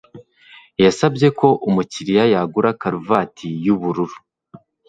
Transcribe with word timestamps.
Yasabye 0.83 1.27
ko 1.39 1.47
umukiriya 1.67 2.23
yagura 2.33 2.69
karuvati 2.81 3.47
yubururu 3.65 4.15